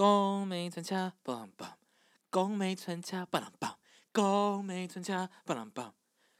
[0.00, 1.66] 宫美村恰梆梆，
[2.30, 3.74] 宫美村恰梆梆，
[4.14, 5.92] 宫美村恰梆梆，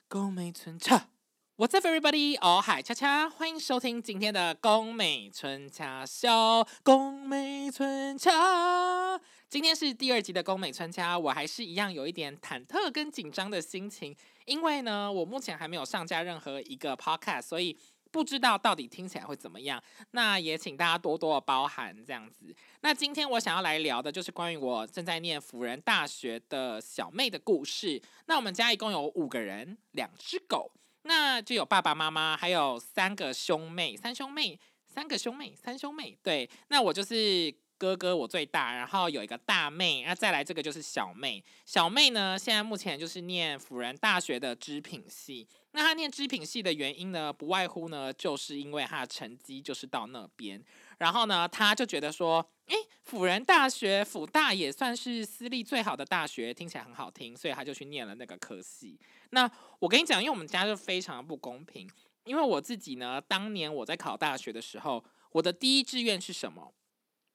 [0.09, 1.11] 宫美村恰。
[1.59, 2.39] What's up, everybody？
[2.41, 6.67] 哦嗨，恰恰，欢迎收听今天的宫美村恰秀。
[6.83, 9.21] 宫美村恰，
[9.51, 14.17] 今天是第二集的宫美村恰，我还是一样有一点忐忑跟紧张的心情，
[14.47, 17.77] 因为呢，我目前还没有上架任何一个 podcast，所以。
[18.11, 22.55] 不知道到底听起来会怎么样，那也请大家多多的包涵这样子。
[22.81, 28.01] 那今天我想要来聊的就是关于我正在念辅仁大学的小妹的故事。
[28.27, 30.71] 那我们家一共有五个人，两只狗，
[31.03, 36.19] 那就有爸爸妈妈，还有三个兄妹，三兄妹，三个兄妹，三兄妹。
[36.23, 41.43] 对，那我就是哥哥，我最大，然后有一个大妹，那再来这个就是小妹。
[41.65, 45.49] 小妹呢，现在目前就是念辅仁大学的织品系。
[45.71, 50.63] 那她念织品系的原因呢，不外乎呢，就是因为她的成绩就是到那边，
[50.99, 59.01] 然后呢，她就觉得说，诶，辅仁大学辅大也算是私立最好的大学，听起来很好听，所以她就去念了那个科系。
[59.31, 61.89] 那我跟你讲，因为我们家就非常的不公平，
[62.25, 65.03] 因为我自己呢，当年我在考大学的时候，
[65.33, 66.75] 我的第一志愿是什么？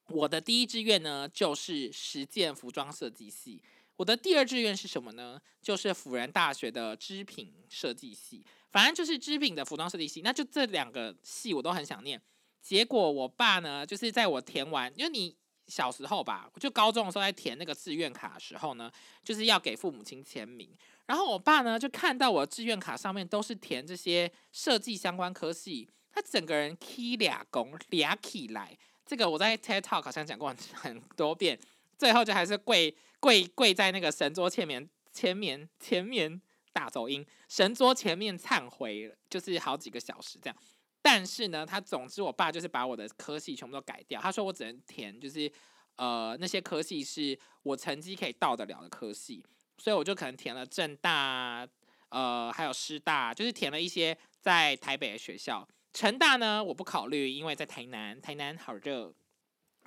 [0.08, 3.62] 我的第一志愿呢，就是实践服装设计系。
[3.96, 5.42] 我的第二志愿是什么呢？
[5.62, 10.22] 就是辅仁大学的织品设计系，反正就是织品的服装设计系。
[10.22, 12.22] 那就这两个系我都很想念。
[12.62, 15.36] 结果我爸呢，就是在我填完，因为你
[15.68, 18.92] 小时候吧，就高中的时候在填那个志愿卡的时候呢，
[19.24, 20.70] 就是要给父母亲签名。
[21.06, 28.78] 然后我爸呢，就看到我志愿卡上面都是填这些设计相关科系，他整个人 k 俩公俩起来。
[29.06, 31.60] 这个我在 TED Talk 好像讲过很 多遍。
[31.98, 36.42] 最后就还是跪跪跪在那个神桌前面前面前面
[36.74, 40.58] 大走音，神桌前面忏悔，就是好几个小时这样。
[41.02, 45.50] 但是呢，他总之我爸就是把我的科系全部都改掉，他说我只能填就是
[45.96, 49.42] 呃那些科系是我成绩可以到得了的科系，
[49.78, 51.66] 所以我就可能填了正大
[52.10, 55.66] 呃还有师大，就是填了一些在台北的学校。
[55.96, 59.14] 成大呢我不考虑，因为在台南，台南好热。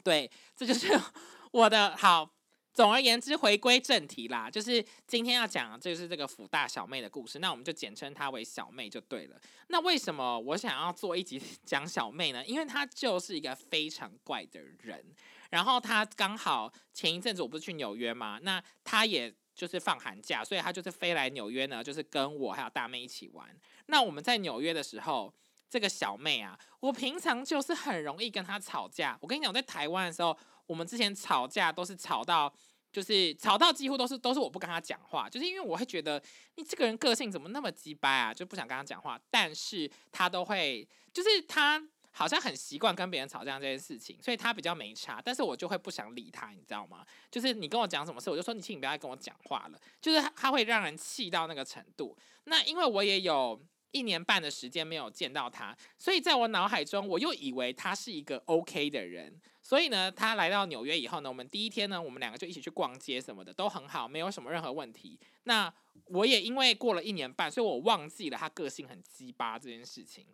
[0.03, 0.89] 对，这就是。
[1.53, 2.31] 我的好，
[2.73, 9.41] 总而言之，回归正题啦，就是今天要讲，就是这个福大小妹的故事，那我们就简称她为小妹就对了。
[9.69, 12.45] 那为什么我想要做一集 讲小妹呢？
[12.47, 15.05] 因为她就是一个非常怪的人，
[15.51, 23.49] 然后她刚好前一阵子我不是去纽约嘛，那她也就是放寒假，所以她就是飞来纽约呢，就是跟我还有大妹一起玩。
[23.87, 25.35] 那我们在纽约的时候，
[25.69, 29.19] 这个小妹啊，我平常就是很容易跟她吵架。
[29.21, 30.37] 我跟你讲，在台湾的时候。
[30.69, 32.53] 我们之前吵架都是吵到，
[32.93, 36.23] 就是吵到几乎都是都是我不跟她讲话，就是因为我会觉得
[36.57, 39.19] 你这个人个性怎么那么鸡掰啊，就不想跟她讲话。
[39.31, 45.23] 但是她都会，就是她好像很习惯跟别人吵架这件事情，所以她比较没差。
[45.25, 47.03] 但是我就会不想理她，你知道吗？
[47.31, 49.81] 就是你跟我讲什么事，我就说你请你不要跟我讲话了。
[50.03, 52.15] 就是她会让人气到那个程度。
[52.45, 53.59] 那因为我也有
[53.91, 59.41] 一年半的时间没有见到他，所以在我脑海中我又以为他是一个 OK 的人。
[59.63, 65.19] 所以呢，他来到纽约以后呢，我们第一天呢，我们两个就一起去逛街什么的，都很好，没有什么任何问题。
[65.45, 65.73] 那
[66.07, 70.27] 我也因为过了一年半，所以我忘记了他个性很鸡巴这件事情。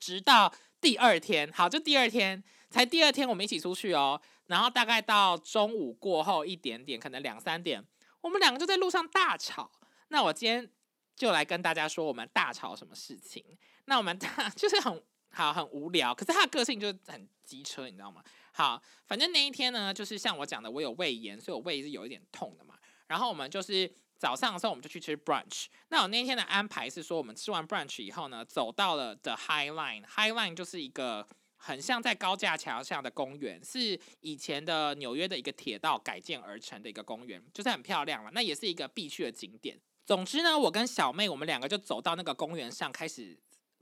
[0.00, 4.20] 直到第二天，好，就第二天，才第二天我们一起出去哦。
[4.46, 7.84] 然后大概到中午过后一点点，可能两三点，
[8.20, 9.70] 我们两个就在路上大吵。
[10.08, 10.68] 那我今天
[11.16, 13.42] 就来跟大家说，我们大吵什么事情？
[13.86, 16.14] 那我们大 就是很好，很无聊。
[16.14, 18.22] 可是他的个性就很机车，你知道吗？
[18.52, 22.74] 好，反正那一天呢，就是像我讲的，我有胃炎，所以我胃是有一点痛的嘛。
[23.06, 25.66] 然后我们就是早上的时候，我们就去吃 brunch。
[25.88, 30.04] 那我那一天的安排是说，我们吃完 brunch 以后呢，走到了 The High Line。
[30.06, 38.30] High Line 就是一个很像在高架桥下的公园，是以前的纽约的一个铁道改建而成的一个公园，就是很漂亮了。
[38.32, 39.78] 那也是一个必去的景点。
[40.06, 43.36] 总之呢，我跟小妹，我们两个就走到那个公园上开始。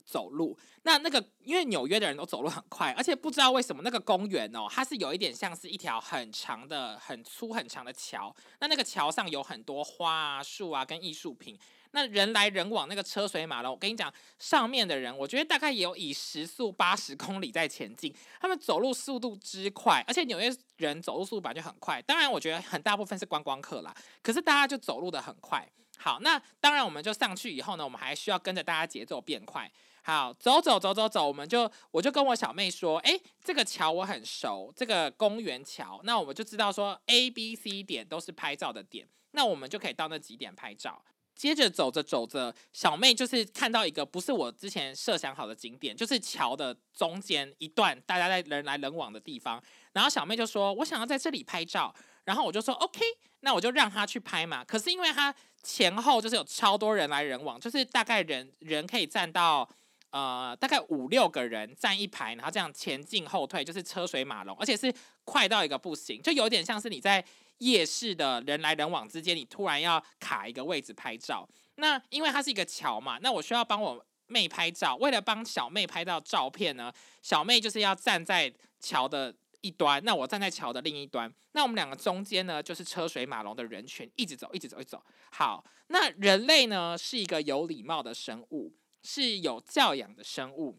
[0.06, 8.30] 走路，那那个因为纽约的人都走路很快，而且不知道为什么那个公园哦，它是有一点像是一条很长的、很粗、很长的桥。
[8.60, 11.58] 那那个桥上有很多花啊、树啊跟艺术品。
[11.92, 13.72] 那人来人往，那个车水马龙。
[13.72, 22.02] 我跟你讲，上面的人，我觉得大概也有以时速八十公里在前进，他们走路速度之快，而且纽约人走路速度本来就很快。
[22.02, 25.66] 当然，我觉得很大部分是观光客啦，可是大家就走路的很快。
[25.98, 29.70] 好，那当然我们就上去以后呢，我们还需要跟着大家节奏变快。
[30.02, 41.02] 好，走走走走走，我们就我就跟我小妹说，哎，这个桥我很熟，这个公园桥，那我们就知道说 A、B、C 点都是拍照的点，那我们就可以到那几点拍照。
[41.34, 49.60] 接着走着走着，小妹就是看到一个不是我之前设想好的景点，就是桥的中间一段大家在人来人往的地方。
[49.92, 51.92] 然后小妹就说：“我想要在这里拍照。”
[52.24, 53.00] 然后我就说：“OK，
[53.40, 59.68] 那我就让她去拍嘛。”可是因为她前后就是有超多人来人往，就是大概人人可以站到
[60.10, 64.94] 呃大概五六个人站一排，然后这样前进后退，就是车水马龙，而且是
[65.24, 67.24] 快到一个不行，就有点像是你在。
[67.58, 74.96] 夜市的人来人往之间，你突然要卡一个位置拍照，那因为它是一个桥嘛，那我需要帮我妹拍照。
[74.96, 79.32] 为了帮小妹拍到照片呢，小妹就是要站在桥的
[79.64, 85.02] 一端，那我站在桥的另一端，那我们两个中间呢，就是车水马龙的人群，一直走，一直走，一直走。
[85.32, 90.78] 好，那人类呢是一个有礼貌的生物，是有教养的生物，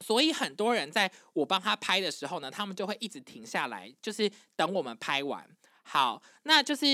[0.00, 5.48] 所以很多人在我帮他拍的时候呢，他们就会一直停下来，就是等我们拍完。
[5.82, 6.86] 好，那就是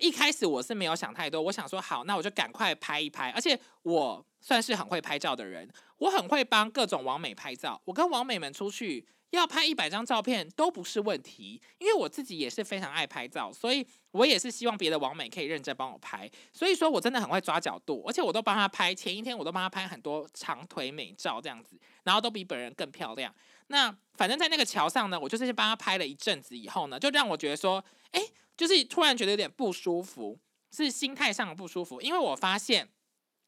[0.00, 3.30] 一开始我是没有想太多，我想说好，那我就赶快拍一拍。
[3.30, 7.80] 而且我算是很会拍照的人，我很会帮各种网美拍照。
[7.84, 16.30] 我跟网美们出去要拍一百张照片都不是问题，因为我自己也是非常爱拍照，所以我也是希望别的网美可以认真帮我拍。
[16.52, 18.94] 所以说我真的很会抓角度，而且我都帮他拍。
[18.94, 23.34] 前一天我都帮他拍很多长腿美照这样子，然后都比本人更漂亮。
[23.68, 27.84] 那反正，在那个桥上呢，我就是帮他拍了一阵子以后呢，就让我觉得说。
[28.14, 28.22] 哎，
[28.56, 30.38] 就是突然觉得有点不舒服，
[30.70, 32.88] 是心态上的不舒服，因为我发现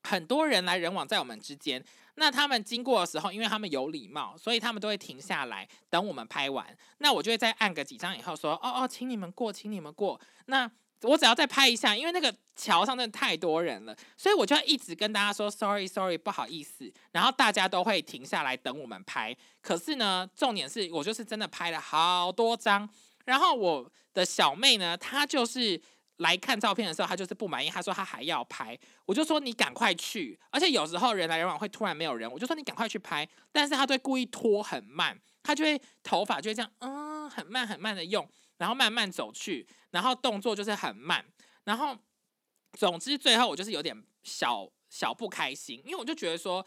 [0.03, 1.85] 很多人来人往在我们之间，
[2.17, 6.67] 那他们经过的时候，因为他们有礼貌，所以他们都会停下来等我们拍完。
[6.99, 10.21] 那我就会再按个几张以后说，哦哦，请你们过，请你们过。
[10.47, 10.71] 那
[11.03, 16.91] 我只要再拍一下，因为那个桥上真的太多人了，所以我就要一直跟大家说，sorry sorry，不好意思。
[17.13, 19.37] 然后大家都会停下来等我们拍。
[19.61, 22.89] 可是呢，重点是我就是真的拍了好多张。
[23.27, 25.79] 然后我的小妹呢，她就是
[26.19, 38.27] 来看照片的时候，他就是不满意，他说他还要拍，我就说你赶快去，而且有时候人来人往会突然没有人，我就说你赶快去拍，但是他对故意拖很慢，他就会头发就会这样，嗯，很慢很慢的用，
[38.57, 41.25] 然后慢慢走去，然后动作就是很慢，
[41.65, 41.97] 然后
[42.73, 46.65] 总之最后我就是有点小小不开心，因为我就觉得说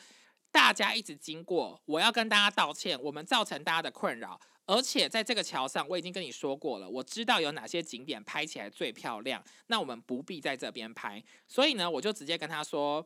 [0.51, 4.39] 大家一直经过，我要跟大家道歉，我们造成大家的困扰。
[4.69, 11.23] 而且在这个桥上，我已经跟你说过了，我知道有哪些景点拍起来最漂亮，那我们不必在这边拍。
[11.47, 13.03] 所以呢，我就直接跟他说，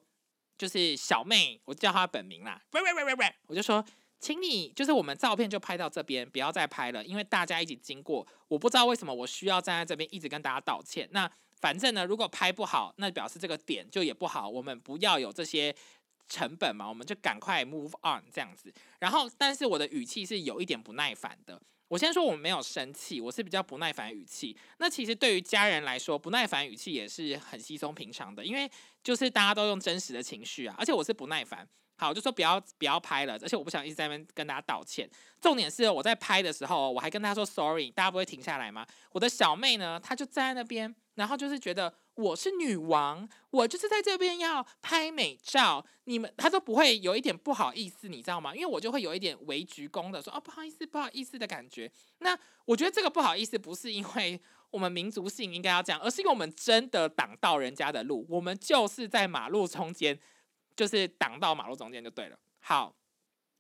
[0.58, 3.82] 就是小妹，我叫她本名啦，喂喂喂喂喂，我就说，
[4.20, 11.08] 请你就是我们照片就拍到这边，不要再拍了，因为大家一起经过，我不知道为什么我需要站在这边一直跟大家道歉。
[11.12, 11.32] 那
[11.62, 15.74] 反正呢，如果拍不好，那表示这个点就也不好，我们不要有这些。
[16.28, 18.74] 成本嘛，我们就赶快 move on 这样子。
[19.00, 21.62] 然后，但是我的语气是有一点不耐烦的。
[21.90, 24.58] 我先说我没有生气，我是比较不耐烦语气。
[24.80, 28.68] 那其实对于家人来说，不耐烦语气也是很稀松平常的，因为
[29.04, 30.76] 就是大家都用真实的情绪啊。
[30.80, 33.34] 而且我是不耐烦，好，就说不要不要拍了。
[33.42, 35.10] 而且我不想一直在那边跟大家道歉。
[35.40, 38.86] 重点是我在拍的时候，我还跟他说 sorry，大家不会停下来吗？
[39.12, 41.94] 我的小妹呢，她就站在那边，然后就是觉得。
[42.16, 48.54] 我是女王，我就是在这边要拍美照，你们她都不会有一点不好意思，你知道吗？
[48.54, 51.92] 因为我就会有一点微鞠躬的说哦不好意思不好意思的感觉。
[52.20, 54.40] 那我觉得这个不好意思不是因为
[54.70, 60.20] 我们民族性应该要这样，而是因为我们真的挡到人家的路，我们就是在马路中间，
[60.76, 62.38] 就是挡到马路中间就对了。
[62.60, 62.96] 好。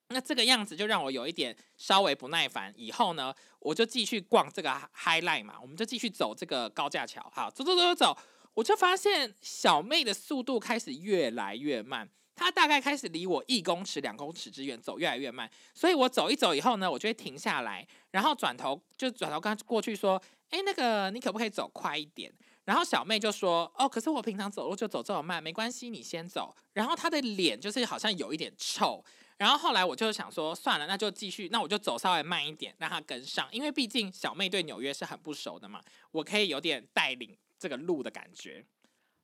[0.10, 2.72] 那这个样子就让我有一点稍微不耐烦。
[2.76, 7.28] 以后呢，我就继续逛这个 Highlight 嘛，我们就继续走这个高架桥。
[7.34, 8.18] 好，走走走走走，
[8.54, 15.50] 我就发现小妹的速度开始越来越慢，她大概开始离我一公尺、两公尺之远走越来越慢。
[15.74, 22.32] 所以我走一走以后呢，我就会停下来，然后转头就转头跟过去说：“哎，那个你可不可以走快一点？”
[22.66, 29.04] 然后小妹就说：“哦，可是我平常走路就走这么慢，没关系，你先走。”然后她的脸就是好像有一点臭。
[29.36, 38.64] 然后后来我就想说，算了，那就继续，那我就走稍微慢一点，让她跟上，因为毕竟小妹对纽约是很不熟的嘛，我可以有点带领这个路的感觉。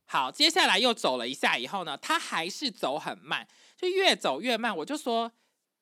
[0.06, 4.76] 好，接下来又走了一下以后呢，她还是走很慢，就越走越慢。
[4.76, 5.32] 我就说，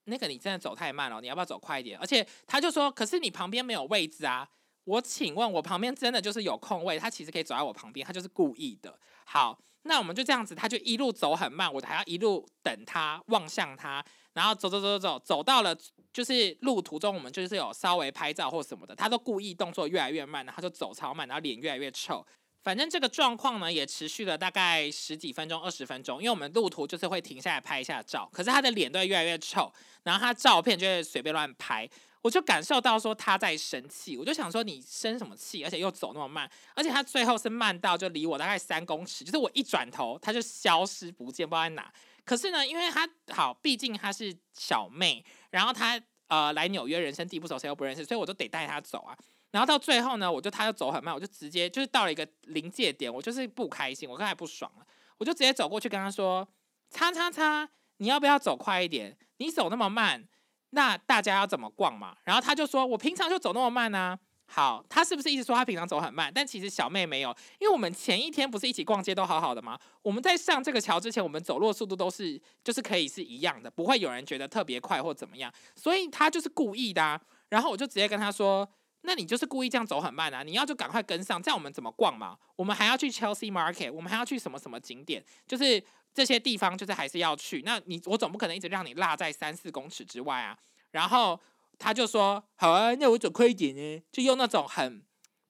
[0.03, 1.97] 那个你真的走太慢了，你要不要走快一点？
[1.97, 4.47] 而且他就说，可是你旁边没有位置啊。
[4.87, 8.97] 我请问，我旁边真的就是有空位，他其实可以走在我旁边，他就是故意的。
[9.25, 14.03] 好，那我们就这样子，他就一路走很慢，我还要一路等他，望向他。
[14.31, 15.75] 然后走走走走走，走到了
[16.13, 22.25] 就是路途中，我们就是有稍微拍照或什么的，他都故意动作越来越慢，然后就走超慢，然后脸越来越臭。
[22.67, 29.71] 反正这个状况呢，也持续了大概十几分钟、二十分钟，因为我们路途就是会停下来拍一下照，可是他的脸都越来越臭，
[30.03, 31.89] 然后他照片就会随便乱拍。
[32.21, 41.89] 我就感受到说他在生气，我就想说你生什么气，而且又走那么慢，而且他最后是慢到就离我大概三公尺，就是我一转头他就消失不见，不知道在哪。
[42.25, 45.97] 可是呢，因为他好，毕竟他是小妹，然后他
[46.27, 49.17] 呃来纽约人生地不熟，谁又不认识，所以我就得带他走啊。
[49.51, 54.85] 然后到最后呢，我就他就走很慢，我就直接就是到了一个临界点，我就是不开心，我刚才不爽了，
[55.17, 56.47] 我就直接走过去跟他说
[56.91, 59.17] ：“叉叉叉，你要不要走快一点？
[59.37, 60.27] 你走那么慢。”
[60.71, 62.17] 那大家要怎么逛嘛？
[62.25, 66.31] 然后他就说：“我平常就走那么慢呢。”好，他是不是一直说他平常走很慢？
[66.33, 69.79] 但其实小妹没有，因为我们前一天不是一起逛街都好好的吗？
[70.01, 75.51] 我们在上这个桥之前，我们走路速度都是就是可以是一样的，不会有人觉得特别快或怎么样。
[75.75, 77.19] 所以他就是故意的啊。
[77.49, 78.67] 然后我就直接跟他说
[79.07, 80.43] ：“那你就是故意这样走很慢啊？
[80.43, 82.37] 你要就赶快跟上，这样我们怎么逛嘛？
[82.57, 85.23] 我们还要去 Chelsea Market，我们还要去什么什么景点？
[85.47, 85.81] 就是
[86.13, 87.61] 这些地方就是还是要去。
[87.63, 90.59] 那你我总不可能一直让你落在三四公尺之外啊。”
[90.91, 91.39] 然后
[91.79, 95.01] 他就说：“好啊，那我走快一点呢。”就用那种很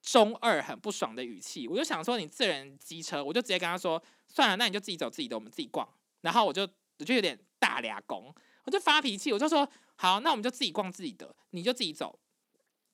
[0.04, 1.68] 中二、很不爽的语气。
[1.68, 4.00] 我就想说：“你自人机车。”我就直接跟他说
[4.30, 5.88] ：“算了，那你就自己走自己的，我们自己逛。”
[6.22, 6.62] 然后我就
[7.00, 8.32] 我就有点大俩公，
[8.66, 12.20] 我就发脾气，我就说：“好，那我们就自己逛自己的，你就自己走。”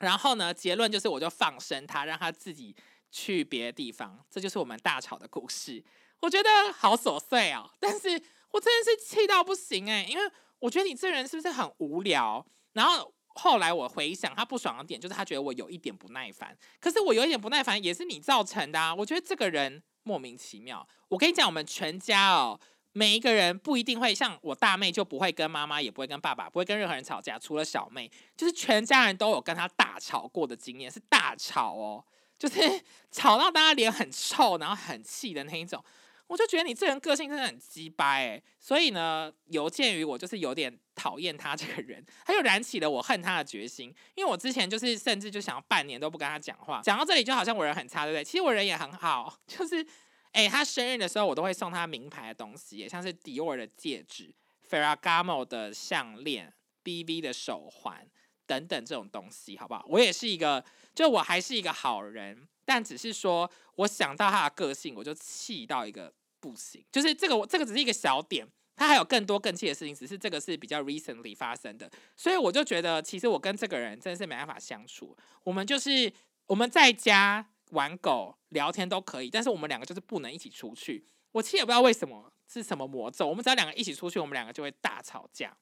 [0.04, 2.76] 然后呢，结论就是我就放生他，让他自己
[3.10, 4.24] 去别的地方。
[4.30, 5.84] 这就是我们大吵的故事。
[6.20, 8.10] 我觉得好琐碎哦，但是
[8.52, 10.24] 我真的是气到不行诶，因为。
[10.60, 12.46] 我觉得你这人是不是很无聊？
[12.72, 16.58] 然后后来我回想，他不爽的点就是他觉得我有一点不耐烦。
[16.80, 18.96] 可是我有一点不耐烦也是你造成的啊！
[18.96, 20.88] 我觉得这个人莫名其妙。
[21.10, 22.58] 我跟你讲，我们全家哦，
[22.94, 32.06] 每一个人不一定会像我大妹，就不会跟妈妈，也不会跟爸爸，不会跟任何人吵架，除了小妹，就是全家人都有跟她大吵过的经验，是大吵哦，
[32.38, 32.60] 就是
[33.12, 35.84] 吵到大家脸很臭，然后很气的那一种。
[36.28, 43.94] 我就觉得你这人个性真的很鸡掰哎，所以呢，有鉴于我就是有点讨厌他这个人，他就燃起了我恨他的决心。
[44.16, 46.82] 因为我之前就是甚至就想要半年都不跟他讲话。
[46.82, 48.24] 讲到这里就好像我人很差，对不对？
[48.24, 49.86] 其实我人也很好， 就是
[50.34, 54.34] 哎，他生日的时候我都会送他名牌的东西，像是迪奥的戒指、
[54.70, 58.06] Ferragamo 的项链、BV 的手环
[58.46, 59.86] 等等这种东西，好不好？
[59.88, 60.64] 我也是一个，
[60.94, 62.48] 就我还是一个好人。
[62.66, 66.84] 但只是说，我想到他的个性，我就气到一个不行。
[66.92, 71.92] 就是这个，我这个只是一个小点，他还有更多更气的事情，只是这个是比较 recently 发生的。
[72.16, 75.16] 所以我就觉得，其实我跟这个人真的是没办法相处。
[75.44, 76.12] 我们就是
[76.46, 81.06] 我们在家玩狗、聊天都可以，但是我们两个就是不能一起出去。
[81.34, 85.56] 我其实也不知道为什么是什么魔咒，我们只要两个一起出去，我们两个就会大吵架。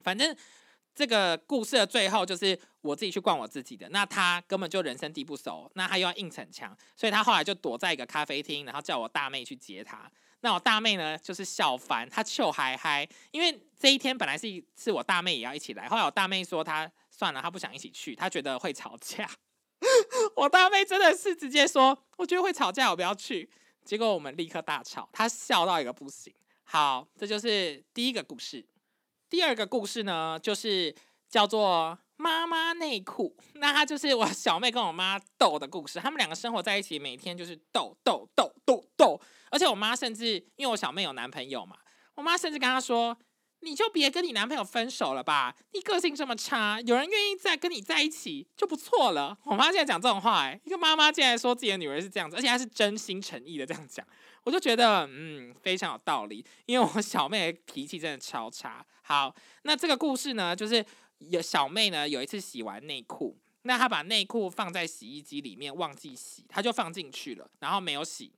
[0.00, 0.34] 反正。
[0.94, 10.06] 这个故事的最后就是我自己去逛我自己的，那他根本就人生地不熟，那他又要硬逞强，所以他后来就躲在一个咖啡厅，然后叫我大妹去接他。
[10.40, 19.26] 那我大妹呢，就是笑翻，她笑嗨嗨，因为这一天本来是是我大妹也要一起来，后来我大妹说她算了，她不想一起去，她觉得会吵架。
[20.36, 23.48] 我大妹真的是直接说，我觉得会吵架，我不要去。
[23.84, 26.32] 结果我们立刻大吵，她笑到一个不行。
[26.62, 28.64] 好，这就是第一个故事。
[29.28, 30.94] 第二个故事呢，就是
[31.28, 33.36] 叫做妈妈内裤。
[33.54, 35.98] 那她就是我小妹跟我妈斗的故事。
[35.98, 39.20] 他们两个生活在一起，每天就是斗斗斗斗斗。
[39.50, 41.76] 而且我妈甚至因为我小妹有男朋友嘛，
[42.14, 43.16] 我妈甚至跟她说
[43.62, 54.06] ：“你就别跟你男朋友分手了吧，你个性这么差，有人愿意再跟你在一起就不错了。”我妈现在讲这种话，哎，一个妈妈竟然说自己的女儿是这样子，而且还是真心诚意的这样讲。
[54.44, 58.84] 我就觉得，嗯，非常有道理，因为我小妹脾气真的超差。
[59.02, 60.84] 好，那这个故事呢，就是
[61.18, 68.32] 有小妹呢有一次洗完内裤，那她把内裤放在洗衣机里面忘记洗，她就放进去了，然后没有洗。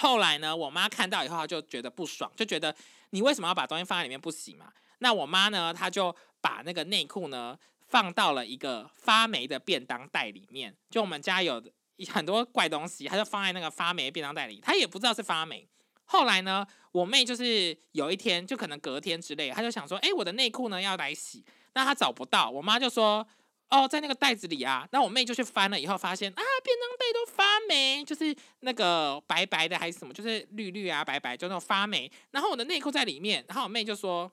[0.00, 2.74] 后来呢，我妈看到以后，她就觉得不爽，就觉得
[3.12, 4.72] 你为什么要把东西放在里面不洗嘛？
[4.98, 11.62] 那我妈呢，她就把那个内裤呢放到了一个发霉的便当袋里面，就我们家有。
[12.10, 15.68] 很多怪东西，她就放在那个发霉便当袋里，她也不知道是发霉。
[16.04, 23.24] 后来呢，我妹就是有一天，就可能隔天之类，她就想说：“哎，我的内裤呢要来洗。”那她找不到，我妈就说
[23.72, 32.10] ：“哦，在那个袋子里啊。”那我妹就去翻了，以后发现啊，便当袋都发霉，就是那个白白的还是什么，就是绿绿啊白白，就那种发霉。
[32.30, 34.30] 然后我的内裤在里面，然后我妹就说：“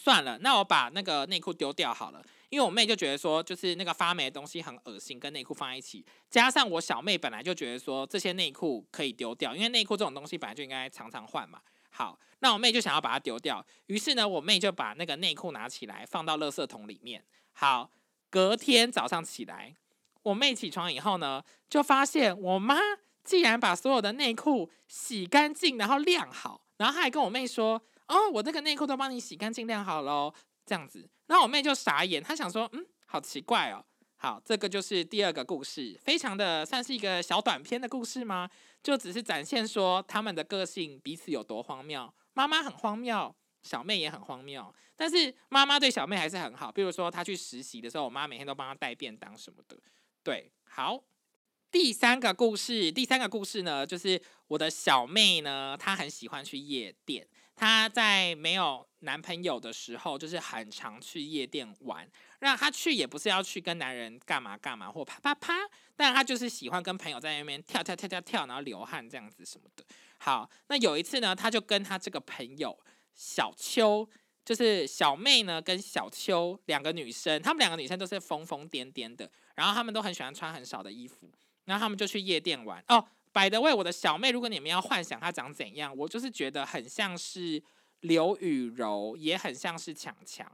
[0.00, 6.04] 算了，那我把那个内裤丢掉好了。”因为我妹就觉得说，就是那个发霉的东西很恶心，跟内裤放在一起。
[6.30, 11.60] 加上我小妹本来就觉得说，这些内裤可以丢掉，因为内裤这种东西本来就应该常常换嘛。
[11.90, 13.64] 好，那我妹就想要把它丢掉。
[13.86, 17.24] 于是呢，我妹就把那个内裤拿起来放到垃圾桶里面。
[17.52, 17.90] 好，
[18.34, 19.76] 隔天早上起来，
[20.24, 22.74] 我妹起床以后呢，就发现我妈
[23.22, 30.34] 竟然把所有的内裤洗干净，然后晾好，然后她还跟我妹说：“哦，我这个内裤都帮你洗干净晾好喽。”
[30.66, 31.08] 这样子。
[31.28, 33.84] 然后我妹就傻眼，她想说，嗯，好奇怪哦。
[34.16, 38.50] 好，这个就是第二个故事，非常的算是一个小短片的故事吗？
[38.82, 42.12] 就只是展现说他们的个性彼此有多荒谬。
[42.32, 43.32] 妈妈很荒谬，
[43.64, 46.70] 小妹也很荒谬，但是妈妈对小妹还是很好。
[46.70, 49.76] 比如说她去实习的时候，我妈每天都帮她带便当什么的。
[50.22, 51.02] 对，好，
[51.70, 57.26] 第三个故事，第三个故事呢，就是我的小妹呢，她很喜欢去夜店。
[57.56, 62.08] 她在没有男朋友的时候，就是很常去夜店玩。
[62.40, 65.54] 那她去也不是要去跟男人干嘛干嘛或啪啪啪，
[65.94, 69.84] 但她就是喜欢跟朋友在那边跳跳跳跳跳，然后流汗这样子什么的。
[70.18, 72.76] 好，那有一次呢，她就跟她这个朋友
[73.14, 74.08] 小秋，
[74.44, 81.30] 就是小妹呢跟小秋两个女生，她们两个女生都是疯疯癫癫的，然后她们都很喜欢穿很少的衣服，
[81.64, 83.06] 然后她们就去夜店玩哦。
[83.32, 87.60] 摆的位我的小妹，如果你们要幻想她长怎样，我就是觉得很像是
[88.00, 90.48] 刘雨柔，也很像是强强，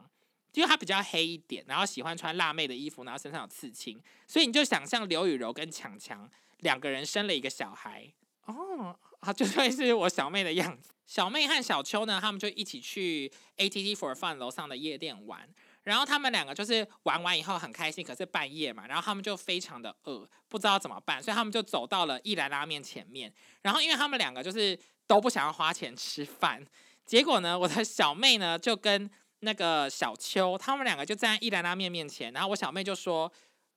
[0.55, 6.27] 因为她比较黑一点，然后喜欢穿辣妹的衣服，然后身上有刺青，所以你就想象刘雨柔跟强强
[6.61, 8.11] 两个人生了一个小孩
[8.47, 10.93] 哦，啊，就会是我小妹的样子。
[11.11, 15.41] 小妹和小秋呢，他们就一起去 ATT for Fun 楼上的夜店玩。
[15.83, 23.33] 然后他们两个就是玩完以后很开心，可是半夜嘛，然后他们就非常的饿，不知道怎么办，所以他们就走到了一兰拉面前面。
[23.63, 26.65] 然后因为他们两个就是都不想要花钱吃饭，
[27.05, 33.33] 结果呢，我的小妹呢就跟那个小秋，他们两个就站在一兰拉面面前，然后我小妹就说，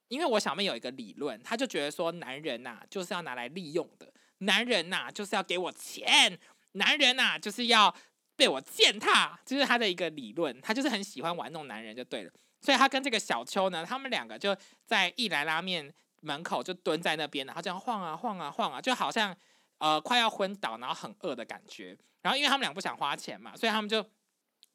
[0.08, 6.38] 因为我小妹有一个理论，她就觉得说，男人呐就是要拿来利用的，男人呐就是要给我钱，
[6.74, 7.96] 男人呐就是要。
[8.36, 19.38] 被我践踏，就是他的一个理论，他就是很喜欢玩弄男人就对了，所以他跟这个小秋呢，他们两个就在一来拉面门口就蹲在那边，然后这样晃啊晃啊晃啊，就好像
[19.78, 21.96] 呃快要昏倒，然后很饿的感觉。
[22.24, 24.02] 然后因为他们俩不想花钱嘛，所以他们就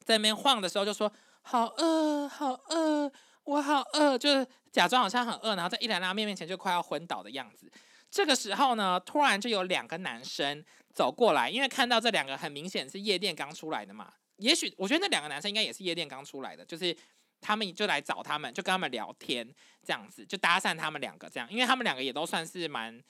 [0.05, 1.12] 在那边晃的时候就说
[1.43, 3.11] 好饿好饿，
[3.43, 7.69] 我好饿，就是假装好像很饿，然后在一来拉面面前就快要昏倒的样子。
[8.11, 10.65] 这个时候呢，突然就有两个男生。
[10.95, 16.97] 走过来，因为看到这两个很明显是夜店刚出来的嘛，也许我觉得那两个男生应该也是夜店刚出来的，就是
[17.41, 19.49] 他们就来找他们，就跟他们聊天，
[19.85, 23.00] 这样子就搭讪他们两个这样，因为他们两个也都算是蛮，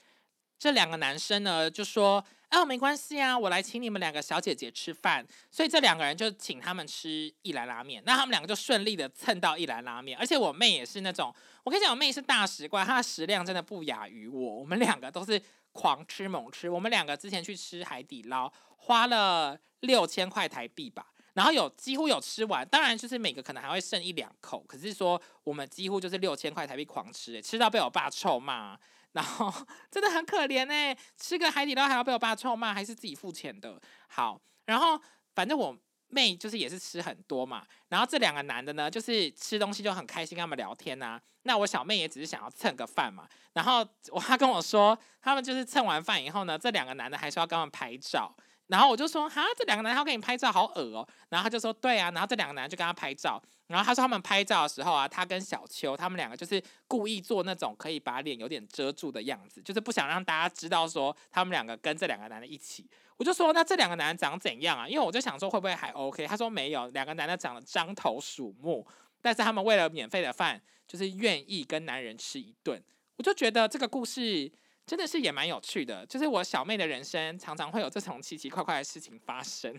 [0.58, 11.34] 这两个男生呢就说，哦没关系啊，我来请你们两个小姐姐吃饭，所以这两个人就请他们吃一兰拉面，那他们两个就顺利的蹭到一兰拉面，而且我妹也是那种，
[11.68, 15.38] 我跟你讲，我妹是大食怪，她的食量真的不亚于我，我们两个都是。
[15.70, 28.76] 狂吃猛吃，我们两个之前去吃海底捞，花了六千块台币吧，然后有几乎有吃完，当然就是每个可能还会剩一两口，可是说我们几乎就是六千块台币狂吃，吃到被我爸臭骂，
[29.12, 29.52] 然后
[29.88, 33.80] 真的很可怜哎，吃个海底捞还要被我爸臭骂，还是自己付钱的。
[34.08, 35.00] 好，然后
[35.34, 35.76] 反正我。
[36.08, 41.20] 妹就是也是吃很多嘛，然后这两个男的呢，就是吃东西就很开心，跟他们聊天呐。
[41.42, 48.34] 那我小妹也只是想要蹭个饭嘛，然后我他跟我说，他们就是蹭完饭以后呢，这两个男的还是要跟他们拍照。
[48.68, 51.08] 然后我就说，哈，这两个男的要跟你拍照，好恶哦。
[51.30, 52.10] 然后他就说，对啊。
[52.10, 53.42] 然后这两个男的就跟他拍照。
[53.66, 62.86] 然后他说他们拍照的时候啊，他跟小秋他们两个就是故意做那种可以把脸有点遮住的样子，就是不想让大家知道说他们两个跟这两个男的一起。
[63.18, 64.88] 我就说，那这两个男的长怎样啊？
[64.88, 66.26] 因为我就想说会不会还 OK。
[66.26, 68.86] 他说没有，两个男的长得獐头鼠目，
[69.20, 72.82] 但是他们为了免费的饭，就是愿意跟男人吃一顿。
[73.16, 74.50] 我就觉得这个故事。
[74.88, 79.78] 真的是也蛮有趣的，就是我小妹的人生常常会有这种奇奇怪怪的事情发生。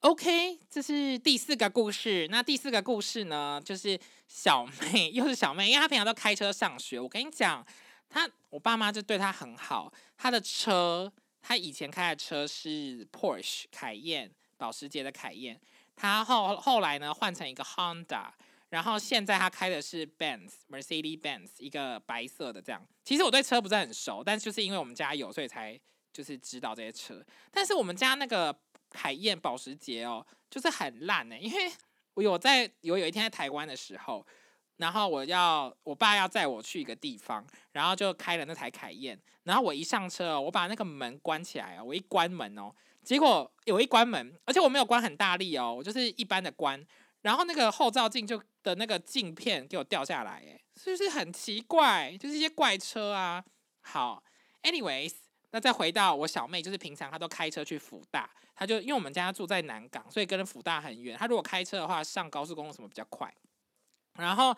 [0.00, 2.26] OK，这是第四个故事。
[2.28, 6.98] 那第四个故事呢，就是小妹又是小妹，因为她平常都开车上学。
[6.98, 7.64] 我跟你讲，
[8.08, 9.92] 她我爸妈就对她很好。
[10.16, 11.12] 她的车，
[11.48, 15.58] 他以前开的车是 Porsche 凯宴，保时捷的凯宴。
[15.96, 18.28] 他后后来呢换成一个 Honda。
[18.68, 22.86] 然后现在他开的是 Benz Mercedes Benz 一个白色的这样。
[23.02, 25.80] 其实我对车不是很熟，但就是因为我们家有，所以才
[26.12, 27.24] 就是知道这些车。
[27.50, 28.54] 但是我们家那个
[28.90, 31.38] 凯宴保时捷哦，就是很烂呢。
[31.38, 31.72] 因为
[32.12, 34.26] 我有在有有一天在台湾的时候，
[34.78, 39.16] 然后我要我爸要载我去一个地方，然后就开了那台凯宴。
[39.44, 46.84] 然后我一上车，我把那个门关起来啊，我一关门哦，结果有一关门，而且我没有关很大力哦，我就是一般的关。
[47.22, 52.16] 然后那个后照镜就的那个镜片给我掉下来，哎，是不是很奇怪？
[52.16, 53.44] 就是一些怪车啊。
[53.80, 54.22] 好
[54.62, 55.14] ，anyways，
[55.50, 61.18] 那再回到我小妹，就是平常她都开车去福大，她就因为我们家住在南港，所以跟福大很远。
[61.18, 63.34] 她如果开车的话，上高速公路什么比较快。
[64.18, 64.54] 然后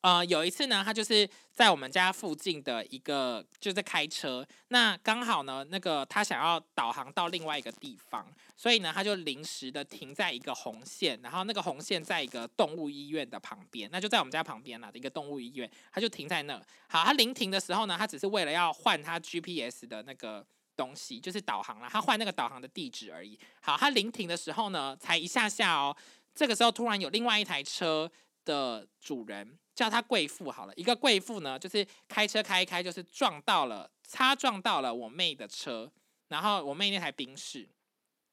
[0.00, 4.46] 呃，有一次呢，他就是在我们家附近的一个，就在开车。
[4.68, 16.58] 那刚好呢，那个他想要导航到另外一个地方，所以呢，他就临时的停在一个红线，然后那个红线在一个动物医院的旁边，那就在我们家旁边啦一个动物医院，他就停在那。
[16.88, 20.42] 好，他临停的时候呢，他只是为了要换他 GPS 的那个
[20.74, 23.38] 东西，就是导航了，他换那个导航的地址而已。
[23.60, 25.94] 好，他临停的时候呢，才一下下哦，
[26.34, 28.10] 这个时候突然有另外一台车
[28.44, 29.58] 的主人。
[29.72, 35.90] 叫他贵妇好了，一个贵妇呢，就是开车开一开，就是撞到了，擦撞到了我妹的车，
[36.28, 37.66] 然后我妹那台宾士，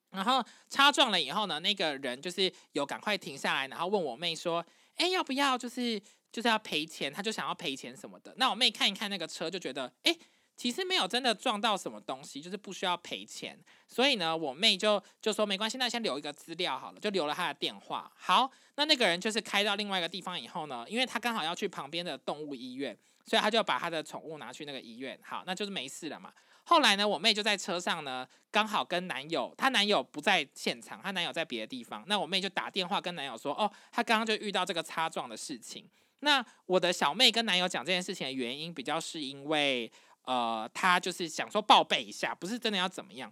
[0.10, 4.65] 然后擦撞了以后呢，那个人就是有赶快停下来，然后问我妹说
[4.98, 5.98] ：“哎，要不要就是
[6.34, 8.34] 就是要赔钱？”他就想要赔钱什么的。
[8.36, 10.13] 那我妹看一看那个车，就觉得哎。
[10.58, 13.58] 其实没有真的撞到什么东西，就是不需要赔钱。
[13.88, 18.12] 所以呢，我妹就就说没关系，那先留一个资料好了，就留了他的电话。
[18.17, 25.17] 好，那那个人就是开到另外一个地方以后呢，因为他刚好要去旁边的动物医院，所以他就把他的宠物拿去那个医院。
[25.24, 26.34] 好，那就是没事了嘛。
[26.63, 32.04] 后来呢，我妹就在车上呢，刚好跟男友，她男友不在现场，她男友在别的地方。
[32.08, 35.88] 那我妹就打电话跟男友说，哦，她刚刚就遇到这个擦撞的事情。
[36.22, 39.91] 那我的小妹跟男友讲这件事情的原因，比较是因为。
[40.27, 43.31] 呃，他就是想说报备一下，不是真的要怎么样。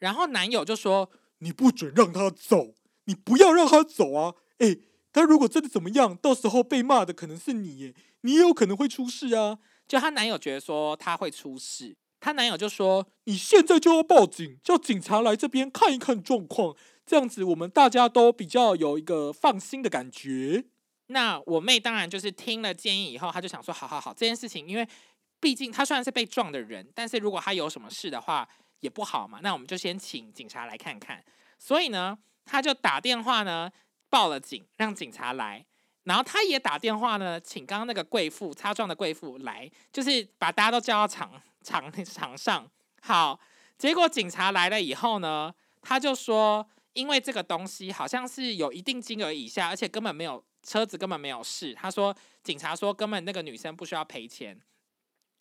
[0.00, 2.74] 然后男友就说：“你不准让他走，
[3.04, 4.34] 你不要让他走啊！
[4.58, 4.76] 哎，
[5.12, 16.74] 他如果真的怎么样，到时候被骂的可能是你，耶，你也有可能会出事啊。”就她男友觉得说他会出事，她男友就说：“你现在就要报警，叫警察来这边看一看状况，
[17.06, 20.64] 这样子我们大家都比较有一个放心的感觉。”
[21.06, 24.88] 那我妹当然就是听了建议以后，她就想说：“好好好，这件事情因为。”
[25.42, 29.40] 毕竟他虽然是被撞的人，但是如果他有什么事的话也不好嘛。
[29.42, 31.20] 那我们就先请警察来看看。
[31.58, 33.68] 所以呢，他就打电话呢
[34.08, 35.66] 报了警，让警察来。
[36.04, 42.70] 然后他也打电话呢，请刚刚那个贵妇擦撞的贵妇来，就是把大家都叫到场场 场上。
[43.00, 43.40] 好，
[43.76, 51.74] 结果警察来了以后呢，他就说，因为这个东西好像是有一定金额以下，而且根本没有车子根本没有事。
[51.74, 54.56] 他说，警察说根本那个女生不需要赔钱。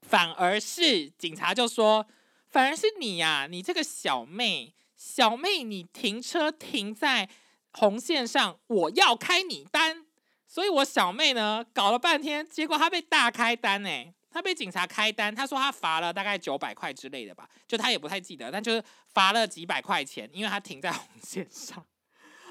[0.02, 2.06] 反而是警察就说，
[2.50, 7.30] 反而是你呀，你这个小妹，小妹，你停车停在
[7.72, 10.06] 红线上，我要开你单，
[10.48, 18.84] 所以我小妹呢搞了半天，结果她被大开单哎，她被警察开单，她说她罚了大概九百块之类的吧，就她也不太记得，但就是
[19.14, 21.86] 罚了几百块钱，因为她停在红线上。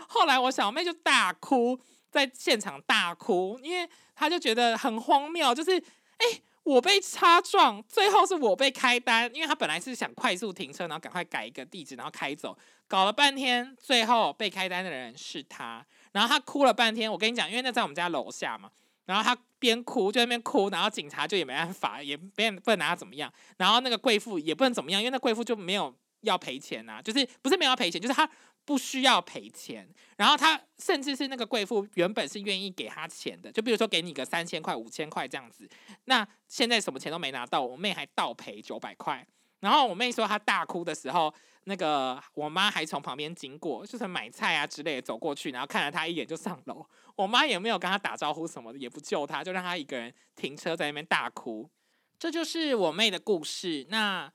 [0.09, 1.79] 后来我小妹就大哭，
[2.11, 5.77] 在现场大哭，因为她就觉得很荒谬，就是
[6.19, 6.41] 哎。
[6.63, 17.11] 我被擦撞，最后是我被开单，因为他本来是想快速停车，然后赶快改一个地址，然后开走，搞了半天，最后被开单的人是他，然后他哭了半天。
[17.11, 18.71] 我跟你讲，因为那在我们家楼下嘛，
[19.07, 28.29] 然后他边哭就那边哭，然后警察就也没办法，也别不能拿他怎么样，然后那个贵妇也不能怎么样，因为那贵妇就没有要赔钱呐，就是不是没有要赔钱，就是他。
[28.65, 35.69] 不需要赔钱，然后他甚至是那个贵妇原本是愿意给他钱的，就比如说给你个三千块、五千块这样子。
[36.05, 39.27] 那现在什么钱都没拿到，我妹还倒赔九百块。
[39.59, 46.87] 然后我妹说她大哭的时候，那个我妈还从旁边经过，就是买菜啊之类的走过去，然后看了她一眼就上楼。
[47.17, 51.69] 我妈也没有跟她打招呼什么的，也不救她，就让她一个人停车在那边大哭。
[52.19, 53.87] 这就是我妹的故事。
[53.89, 54.33] 那。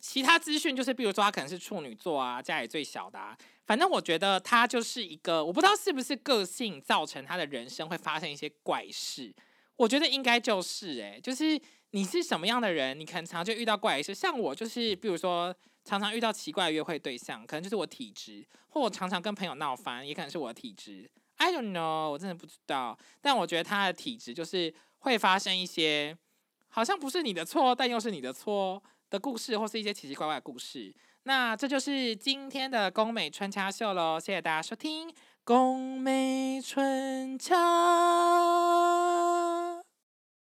[0.00, 3.36] 其他资讯就是，比如说他可能是处女座啊，家里最小的啊。
[3.66, 9.32] 反正我觉得他就是一个，我不知道是不是个性造成他的人生会发生一些怪事。
[9.76, 11.60] 我觉得应该就是，诶，就是
[11.90, 14.14] 你是什么样的人，你可能常就遇到怪事。
[14.14, 21.08] 像我就是，比如说常常遇到奇怪的约会对象，可能就是我体质，或我常常跟朋友闹翻，也可能是我的体质。
[21.36, 22.98] I don't know，我真的不知道。
[23.20, 26.16] 但我觉得他的体质就是会发生一些，
[26.68, 28.82] 好像不是你的错，但又是你的错。
[29.10, 30.94] 的故事，或是一些奇奇怪怪的故事，
[31.24, 34.18] 那这就是今天的宫美春掐秀喽！
[34.18, 35.12] 谢谢大家收听
[35.44, 37.56] 宫美春掐。